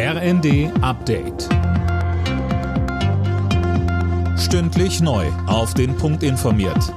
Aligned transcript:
RND 0.00 0.70
Update. 0.80 1.48
Stündlich 4.38 5.00
neu. 5.00 5.26
Auf 5.48 5.74
den 5.74 5.96
Punkt 5.96 6.22
informiert. 6.22 6.94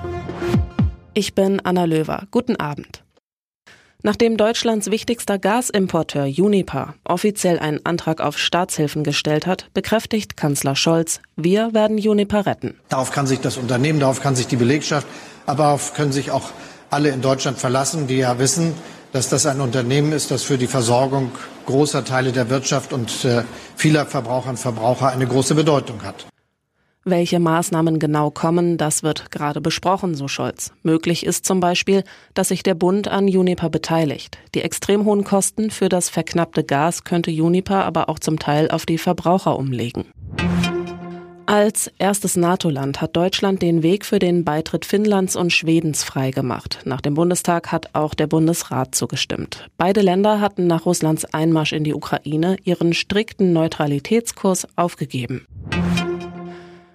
Ich 1.15 1.33
bin 1.33 1.59
Anna 1.61 1.85
Löwer. 1.85 2.27
Guten 2.29 2.57
Abend. 2.57 3.03
Nachdem 4.03 4.37
Deutschlands 4.37 4.91
wichtigster 4.91 5.39
Gasimporteur 5.39 6.25
Uniper 6.25 6.93
offiziell 7.03 7.57
einen 7.57 7.83
Antrag 7.87 8.21
auf 8.21 8.37
Staatshilfen 8.37 9.03
gestellt 9.03 9.47
hat, 9.47 9.71
bekräftigt 9.73 10.37
Kanzler 10.37 10.75
Scholz, 10.75 11.21
wir 11.35 11.73
werden 11.73 11.97
Uniper 11.97 12.45
retten. 12.45 12.75
Darauf 12.89 13.09
kann 13.09 13.25
sich 13.25 13.39
das 13.39 13.57
Unternehmen, 13.57 13.99
darauf 13.99 14.21
kann 14.21 14.35
sich 14.35 14.45
die 14.45 14.57
Belegschaft, 14.57 15.07
aber 15.47 15.63
darauf 15.63 15.95
können 15.95 16.11
sich 16.11 16.29
auch 16.29 16.51
alle 16.91 17.09
in 17.09 17.23
Deutschland 17.23 17.57
verlassen, 17.57 18.05
die 18.05 18.17
ja 18.17 18.37
wissen, 18.37 18.75
dass 19.11 19.27
das 19.27 19.47
ein 19.47 19.59
Unternehmen 19.59 20.11
ist, 20.11 20.29
das 20.29 20.43
für 20.43 20.59
die 20.59 20.67
Versorgung 20.67 21.31
großer 21.71 22.05
Teile 22.05 22.31
der 22.31 22.49
Wirtschaft 22.49 22.93
und 22.93 23.25
äh, 23.25 23.43
vieler 23.75 24.05
Verbraucherinnen 24.05 24.57
und 24.57 24.61
Verbraucher 24.61 25.09
eine 25.09 25.25
große 25.25 25.55
Bedeutung 25.55 26.03
hat. 26.03 26.27
Welche 27.03 27.39
Maßnahmen 27.39 27.97
genau 27.97 28.29
kommen, 28.29 28.77
das 28.77 29.01
wird 29.01 29.31
gerade 29.31 29.59
besprochen, 29.59 30.13
so 30.13 30.27
Scholz. 30.27 30.71
Möglich 30.83 31.25
ist 31.25 31.45
zum 31.45 31.59
Beispiel, 31.59 32.03
dass 32.35 32.49
sich 32.49 32.61
der 32.61 32.75
Bund 32.75 33.07
an 33.07 33.23
Uniper 33.23 33.71
beteiligt. 33.71 34.37
Die 34.53 34.61
extrem 34.61 35.05
hohen 35.05 35.23
Kosten 35.23 35.71
für 35.71 35.89
das 35.89 36.09
verknappte 36.09 36.63
Gas 36.63 37.03
könnte 37.03 37.31
Uniper 37.31 37.85
aber 37.85 38.07
auch 38.07 38.19
zum 38.19 38.37
Teil 38.37 38.69
auf 38.69 38.85
die 38.85 38.99
Verbraucher 38.99 39.57
umlegen. 39.57 40.05
Als 41.51 41.91
erstes 41.97 42.37
NATO-Land 42.37 43.01
hat 43.01 43.17
Deutschland 43.17 43.61
den 43.61 43.83
Weg 43.83 44.05
für 44.05 44.19
den 44.19 44.45
Beitritt 44.45 44.85
Finnlands 44.85 45.35
und 45.35 45.51
Schwedens 45.51 46.01
freigemacht. 46.01 46.79
Nach 46.85 47.01
dem 47.01 47.15
Bundestag 47.15 47.73
hat 47.73 47.89
auch 47.91 48.13
der 48.13 48.27
Bundesrat 48.27 48.95
zugestimmt. 48.95 49.67
Beide 49.75 49.99
Länder 49.99 50.39
hatten 50.39 50.65
nach 50.65 50.85
Russlands 50.85 51.25
Einmarsch 51.25 51.73
in 51.73 51.83
die 51.83 51.93
Ukraine 51.93 52.55
ihren 52.63 52.93
strikten 52.93 53.51
Neutralitätskurs 53.51 54.65
aufgegeben. 54.77 55.45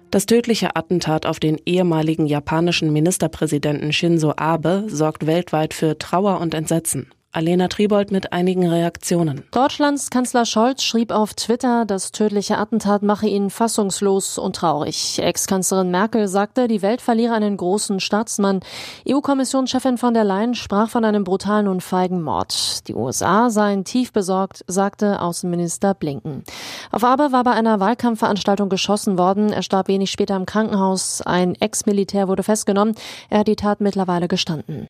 Das 0.09 0.25
tödliche 0.25 0.75
Attentat 0.75 1.27
auf 1.27 1.39
den 1.39 1.59
ehemaligen 1.67 2.25
japanischen 2.25 2.91
Ministerpräsidenten 2.91 3.93
Shinzo 3.93 4.33
Abe 4.37 4.85
sorgt 4.87 5.27
weltweit 5.27 5.75
für 5.75 5.99
Trauer 5.99 6.41
und 6.41 6.55
Entsetzen. 6.55 7.11
Alena 7.31 7.67
Tribold 7.67 8.11
mit 8.11 8.33
einigen 8.33 8.67
Reaktionen. 8.67 9.43
Deutschlands 9.51 10.09
Kanzler 10.09 10.45
Scholz 10.45 10.81
schrieb 10.81 11.11
auf 11.11 11.33
Twitter, 11.33 11.85
das 11.85 12.11
tödliche 12.11 12.57
Attentat 12.57 13.03
mache 13.03 13.27
ihn 13.27 13.49
fassungslos 13.49 14.37
und 14.37 14.55
traurig. 14.55 15.19
Ex-Kanzlerin 15.19 15.91
Merkel 15.91 16.27
sagte, 16.27 16.67
die 16.67 16.81
Welt 16.81 17.01
verliere 17.01 17.33
einen 17.33 17.57
großen 17.57 17.99
Staatsmann. 17.99 18.61
EU-Kommissionschefin 19.07 19.97
von 19.97 20.13
der 20.13 20.23
Leyen 20.23 20.55
sprach 20.55 20.89
von 20.89 21.05
einem 21.05 21.23
brutalen 21.23 21.67
und 21.67 21.83
feigen 21.83 22.23
Mord. 22.23 22.87
Die 22.87 22.95
USA 22.95 23.49
seien 23.49 23.83
tief 23.83 24.13
besorgt, 24.13 24.63
sagte 24.67 25.21
Außenminister 25.21 25.93
Blinken. 25.93 26.43
Auf 26.91 27.03
Abe 27.03 27.31
war 27.31 27.43
bei 27.43 27.51
einer 27.51 27.79
Wahlkampfveranstaltung 27.79 28.69
geschossen 28.69 29.17
worden. 29.17 29.51
Er 29.51 29.63
starb 29.63 29.89
wenig 29.89 30.11
später 30.11 30.35
im 30.35 30.45
Krankenhaus. 30.45 31.21
Ein 31.21 31.55
Ex-Militär 31.55 32.27
wurde 32.27 32.43
festgenommen. 32.43 32.95
Er 33.29 33.39
hat 33.39 33.47
die 33.47 33.55
Tat 33.55 33.81
mittlerweile 33.81 34.27
gestanden. 34.27 34.87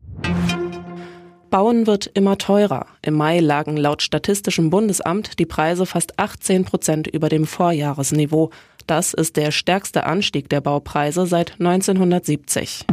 Bauen 1.50 1.88
wird 1.88 2.08
immer 2.14 2.38
teurer. 2.38 2.86
Im 3.02 3.16
Mai 3.16 3.40
lagen 3.40 3.78
laut 3.78 4.02
Statistischem 4.02 4.70
Bundesamt 4.70 5.40
die 5.40 5.46
Preise 5.46 5.86
fast 5.86 6.20
18 6.20 6.66
Prozent 6.66 7.08
über 7.08 7.30
dem 7.30 7.46
Vorjahresniveau. 7.46 8.52
Das 8.86 9.14
ist 9.14 9.38
der 9.38 9.52
stärkste 9.52 10.06
Anstieg 10.06 10.50
der 10.50 10.62
Baupreise 10.62 11.26
seit 11.26 11.54
1970. 11.60 12.86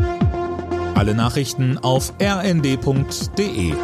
Alle 0.94 1.14
Nachrichten 1.14 1.78
auf 1.78 2.12
rnd.de 2.20 3.74